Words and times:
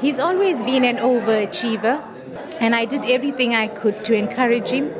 He's 0.00 0.18
always 0.18 0.62
been 0.62 0.84
an 0.84 0.98
overachiever, 0.98 2.04
and 2.60 2.74
I 2.74 2.84
did 2.84 3.04
everything 3.06 3.54
I 3.54 3.66
could 3.66 4.04
to 4.04 4.14
encourage 4.14 4.68
him. 4.68 4.92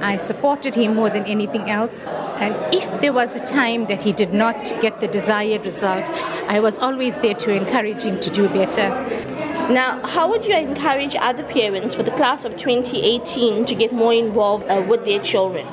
I 0.00 0.16
supported 0.16 0.74
him 0.74 0.94
more 0.94 1.10
than 1.10 1.24
anything 1.26 1.68
else. 1.68 2.02
And 2.38 2.54
if 2.74 3.00
there 3.02 3.12
was 3.12 3.36
a 3.36 3.40
time 3.40 3.86
that 3.86 4.00
he 4.00 4.12
did 4.12 4.32
not 4.32 4.72
get 4.80 5.00
the 5.00 5.08
desired 5.08 5.66
result, 5.66 6.08
I 6.48 6.60
was 6.60 6.78
always 6.78 7.20
there 7.20 7.34
to 7.34 7.50
encourage 7.50 8.02
him 8.02 8.20
to 8.20 8.30
do 8.30 8.48
better. 8.48 9.37
Now, 9.70 10.00
how 10.06 10.30
would 10.30 10.46
you 10.46 10.56
encourage 10.56 11.14
other 11.14 11.44
parents 11.44 11.94
for 11.94 12.02
the 12.02 12.10
class 12.12 12.46
of 12.46 12.56
2018 12.56 13.66
to 13.66 13.74
get 13.74 13.92
more 13.92 14.14
involved 14.14 14.66
uh, 14.66 14.82
with 14.88 15.04
their 15.04 15.18
children? 15.18 15.66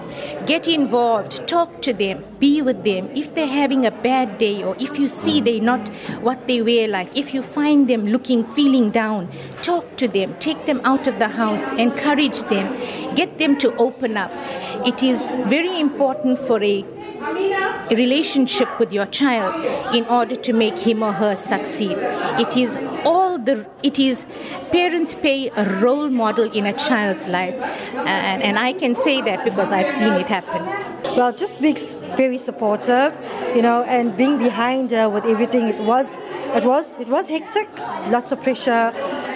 Get 0.46 0.68
involved, 0.68 1.48
talk 1.48 1.82
to 1.84 1.94
them, 1.94 2.26
be 2.38 2.62
with 2.62 2.84
them. 2.84 3.10
If 3.16 3.36
they're 3.36 3.48
having 3.48 3.86
a 3.86 3.92
bad 3.92 4.38
day 4.38 4.64
or 4.64 4.76
if 4.80 5.00
you 5.00 5.08
see 5.08 5.40
they're 5.40 5.62
not 5.62 5.88
what 6.20 6.46
they 6.46 6.62
were 6.62 6.88
like, 6.88 7.16
if 7.16 7.34
you 7.34 7.42
find 7.42 7.90
them 7.90 8.08
looking, 8.08 8.44
feeling 8.54 8.92
down, 8.92 9.32
talk 9.62 9.96
to 9.96 10.10
them, 10.10 10.36
take 10.40 10.66
them 10.66 10.82
out 10.84 11.08
of 11.08 11.18
the 11.18 11.30
house, 11.30 11.72
encourage 11.80 12.42
them, 12.44 13.16
get 13.16 13.38
them 13.38 13.58
to 13.60 13.74
open 13.78 14.18
up. 14.18 14.32
It 14.86 15.04
is 15.04 15.30
very 15.48 15.80
important 15.80 16.38
for 16.40 16.62
a 16.62 16.66
a 16.66 16.84
relationship 17.96 18.80
with 18.80 18.92
your 18.92 19.06
child 19.06 19.96
in 19.96 20.06
order 20.06 20.36
to 20.36 20.54
make 20.54 20.78
him 20.78 21.04
or 21.04 21.14
her 21.14 21.36
succeed. 21.36 21.98
It 22.40 22.56
is 22.58 22.76
all 23.04 23.38
the 23.38 23.66
it 23.84 24.00
is 24.00 24.26
parents 24.72 25.16
play 25.16 25.52
a 25.56 25.66
role 25.80 26.10
model 26.10 26.52
in 26.52 26.66
a 26.66 26.74
child's 26.74 27.28
life, 27.28 27.54
and, 27.54 28.42
and 28.44 28.60
I 28.60 28.74
can 28.74 28.96
say 28.96 29.22
that 29.22 29.46
because 29.46 29.72
I've 29.72 29.90
seen 29.90 30.14
it 30.14 30.28
happen. 30.28 30.66
Well, 31.16 31.32
just 31.32 31.62
being 31.62 31.78
very 32.18 32.38
supportive, 32.38 33.14
you 33.56 33.62
know, 33.62 33.84
and 33.84 34.18
being 34.18 34.38
behind 34.38 34.92
her 34.92 35.10
with 35.10 35.26
everything. 35.26 35.68
It 35.68 35.80
was, 35.82 36.08
it 36.56 36.64
was, 36.64 36.98
it 37.00 37.08
was 37.08 37.28
hectic. 37.30 37.70
Lots 38.10 38.32
of 38.32 38.42
pressure, 38.42 38.92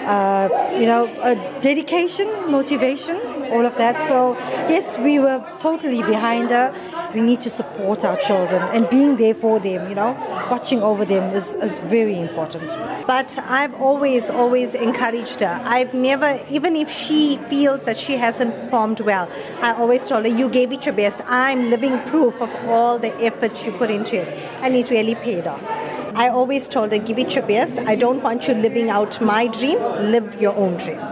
uh, 0.06 0.70
you 0.78 0.86
know, 0.86 1.06
uh, 1.06 1.60
dedication, 1.60 2.28
motivation, 2.50 3.16
all 3.52 3.66
of 3.66 3.76
that. 3.76 4.00
So 4.08 4.36
yes, 4.68 4.98
we 4.98 5.18
were 5.18 5.44
totally 5.60 6.02
behind 6.02 6.50
her 6.50 6.74
we 7.14 7.20
need 7.20 7.42
to 7.42 7.50
support 7.50 8.04
our 8.04 8.16
children 8.18 8.62
and 8.74 8.88
being 8.88 9.16
there 9.16 9.34
for 9.34 9.58
them, 9.58 9.88
you 9.88 9.94
know, 9.94 10.12
watching 10.50 10.82
over 10.82 11.04
them 11.04 11.34
is, 11.34 11.54
is 11.54 11.80
very 11.80 12.18
important. 12.18 12.68
But 13.06 13.36
I've 13.46 13.74
always, 13.74 14.30
always 14.30 14.74
encouraged 14.74 15.40
her. 15.40 15.60
I've 15.64 15.92
never, 15.94 16.40
even 16.50 16.76
if 16.76 16.90
she 16.90 17.38
feels 17.48 17.84
that 17.84 17.98
she 17.98 18.16
hasn't 18.16 18.54
performed 18.60 19.00
well, 19.00 19.28
I 19.60 19.72
always 19.72 20.06
told 20.06 20.24
her, 20.24 20.30
you 20.30 20.48
gave 20.48 20.72
it 20.72 20.86
your 20.86 20.94
best. 20.94 21.20
I'm 21.26 21.70
living 21.70 22.00
proof 22.08 22.40
of 22.40 22.50
all 22.68 22.98
the 22.98 23.14
effort 23.20 23.64
you 23.64 23.72
put 23.72 23.90
into 23.90 24.16
it. 24.16 24.28
And 24.62 24.76
it 24.76 24.90
really 24.90 25.14
paid 25.16 25.46
off. 25.46 25.89
I 26.14 26.28
always 26.28 26.68
told 26.68 26.92
her, 26.92 26.98
give 26.98 27.18
it 27.18 27.34
your 27.34 27.46
best. 27.46 27.78
I 27.78 27.94
don't 27.94 28.22
want 28.22 28.48
you 28.48 28.54
living 28.54 28.90
out 28.90 29.20
my 29.20 29.46
dream, 29.46 29.78
live 30.10 30.40
your 30.40 30.54
own 30.54 30.76
dream. 30.76 31.09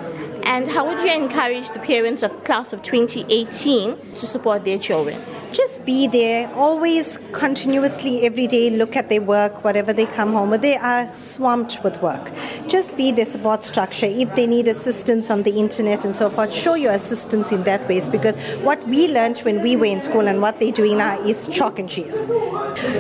And 0.59 0.67
how 0.67 0.84
would 0.89 0.98
you 0.98 1.12
encourage 1.12 1.70
the 1.70 1.78
parents 1.78 2.25
of 2.25 2.42
class 2.42 2.73
of 2.73 2.83
2018 2.83 3.97
to 3.97 4.27
support 4.27 4.64
their 4.64 4.77
children? 4.77 5.23
Just 5.53 5.84
be 5.84 6.09
there, 6.09 6.53
always 6.53 7.17
continuously 7.31 8.23
every 8.27 8.48
day 8.48 8.69
look 8.69 8.97
at 8.97 9.09
their 9.09 9.23
work, 9.23 9.62
whatever 9.62 9.92
they 9.92 10.06
come 10.06 10.33
home 10.33 10.51
with. 10.51 10.62
They 10.62 10.77
are 10.77 11.14
swamped 11.14 11.84
with 11.84 12.03
work. 12.03 12.33
Just 12.67 12.97
be 12.97 13.12
their 13.12 13.25
support 13.25 13.62
structure. 13.62 14.06
If 14.06 14.34
they 14.34 14.48
need 14.48 14.67
assistance 14.67 15.31
on 15.31 15.45
the 15.45 15.53
internet 15.53 16.05
and 16.05 16.12
so 16.12 16.29
forth, 16.29 16.53
show 16.53 16.75
your 16.75 16.92
assistance 16.92 17.53
in 17.53 17.62
that 17.62 17.89
ways 17.89 18.09
because 18.09 18.36
what 18.62 18.84
we 18.89 19.06
learned 19.06 19.39
when 19.39 19.62
we 19.62 19.77
were 19.77 19.86
in 19.86 20.03
school 20.03 20.27
and 20.27 20.42
what 20.42 20.59
they're 20.59 20.73
doing 20.73 20.98
now 20.98 21.25
is 21.25 21.47
chalk 21.47 21.79
and 21.79 21.89
cheese. 21.89 22.17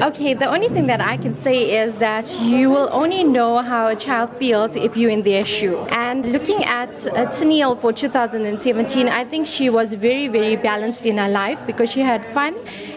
Okay, 0.02 0.32
the 0.32 0.46
only 0.46 0.68
thing 0.68 0.86
that 0.86 1.00
I 1.00 1.16
can 1.16 1.34
say 1.34 1.82
is 1.82 1.96
that 1.96 2.32
you 2.40 2.70
will 2.70 2.88
only 2.92 3.24
know 3.24 3.58
how 3.58 3.88
a 3.88 3.96
child 3.96 4.34
feels 4.36 4.74
if 4.74 4.96
you're 4.96 5.10
in 5.10 5.22
their 5.22 5.44
shoe. 5.44 5.78
And 5.90 6.24
looking 6.32 6.64
at 6.64 7.06
uh, 7.08 7.30
For 7.48 7.94
2017, 7.94 9.08
I 9.08 9.24
think 9.24 9.46
she 9.46 9.70
was 9.70 9.94
very, 9.94 10.28
very 10.28 10.54
balanced 10.56 11.06
in 11.06 11.16
her 11.16 11.30
life 11.30 11.58
because 11.66 11.90
she 11.90 12.00
had 12.00 12.22
fun 12.26 12.54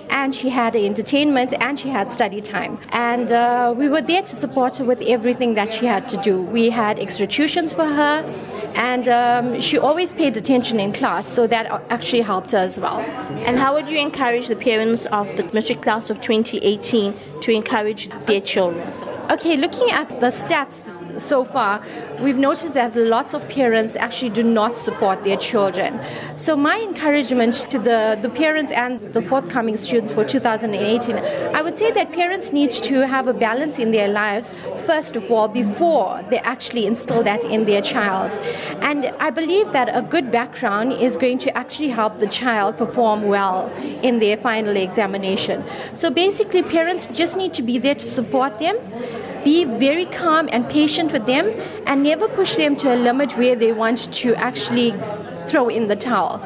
and 0.10 0.36
she 0.36 0.50
had 0.50 0.76
entertainment 0.76 1.54
and 1.62 1.80
she 1.80 1.88
had 1.88 2.12
study 2.12 2.42
time. 2.42 2.78
And 2.90 3.32
uh, 3.32 3.74
we 3.78 3.88
were 3.88 4.02
there 4.02 4.22
to 4.22 4.36
support 4.36 4.76
her 4.76 4.84
with 4.84 5.02
everything 5.04 5.54
that 5.54 5.72
she 5.72 5.86
had 5.86 6.10
to 6.10 6.18
do. 6.18 6.42
We 6.42 6.70
had 6.70 7.00
extra 7.00 7.28
tuitions 7.28 7.74
for 7.74 7.86
her, 7.86 8.26
and 8.76 9.08
um, 9.08 9.62
she 9.62 9.78
always 9.78 10.12
paid 10.12 10.36
attention 10.36 10.82
in 10.82 10.92
class, 10.92 11.30
so 11.30 11.48
that 11.48 11.68
actually 11.90 12.22
helped 12.22 12.52
her 12.52 12.58
as 12.58 12.78
well. 12.78 13.00
And 13.48 13.58
how 13.58 13.74
would 13.74 13.88
you 13.88 13.98
encourage 13.98 14.50
the 14.50 14.58
parents 14.58 15.06
of 15.14 15.30
the 15.38 15.50
matric 15.54 15.82
class 15.82 16.10
of 16.10 16.20
2018 16.20 17.14
to 17.40 17.52
encourage 17.54 18.10
their 18.26 18.42
children? 18.42 18.86
Okay, 19.32 19.56
looking 19.56 19.90
at 19.92 20.10
the 20.20 20.28
stats 20.28 20.82
so 21.20 21.44
far, 21.44 21.84
we've 22.22 22.38
noticed 22.38 22.74
that 22.74 22.96
lots 22.96 23.34
of 23.34 23.48
parents 23.48 23.96
actually 23.96 24.30
do 24.30 24.44
not 24.44 24.78
support 24.78 25.24
their 25.24 25.38
children. 25.38 26.00
So 26.38 26.56
my 26.56 26.80
encouragement 26.80 27.54
to 27.70 27.80
the, 27.80 28.18
the 28.22 28.30
parents 28.30 28.72
and 28.72 29.14
the 29.14 29.22
forthcoming 29.22 29.78
students 29.78 30.14
for 30.14 30.24
2018, 30.24 31.18
I 31.56 31.62
would 31.62 31.78
say 31.78 31.92
that 31.92 32.12
parents 32.12 32.52
need 32.52 32.72
to 32.72 33.08
have 33.08 33.28
a 33.28 33.34
balance 33.34 33.80
in 33.80 33.92
their 33.92 34.08
lives, 34.08 34.54
first 34.86 35.16
of 35.16 35.32
all, 35.32 35.48
before 35.48 36.24
they 36.30 36.40
actually 36.40 36.86
instill 36.86 37.24
that 37.24 37.44
in 37.44 37.66
their 37.66 37.82
child. 37.82 38.40
And 38.82 39.08
I 39.20 39.30
believe 39.30 39.72
that 39.72 39.90
a 39.94 40.02
good 40.02 40.32
background 40.32 40.94
is 40.94 41.18
going 41.18 41.38
to 41.40 41.58
actually 41.58 41.90
help 41.90 42.20
the 42.20 42.28
child 42.28 42.78
perform 42.78 43.24
well 43.24 43.72
in 44.04 44.20
their 44.20 44.38
final 44.38 44.76
examination. 44.76 45.64
So 45.94 46.10
basically, 46.10 46.64
parents 46.64 47.08
just 47.08 47.38
need 47.38 47.54
to 47.56 47.62
be 47.62 47.78
there 47.80 47.96
to 47.96 48.08
support 48.08 48.60
them 48.60 48.78
be 49.44 49.66
very 49.66 50.06
calm 50.06 50.50
and 50.52 50.70
patient 50.70 51.12
with 51.12 51.26
them 51.26 51.48
and 51.86 52.04
never 52.04 52.28
push 52.28 52.56
them 52.56 52.76
to 52.78 52.94
a 52.94 52.96
limit 52.96 53.38
where 53.38 53.56
they 53.56 53.72
want 53.72 54.12
to 54.14 54.36
actually 54.36 54.92
throw 55.48 55.70
in 55.70 55.88
the 55.88 55.96
towel. 55.96 56.46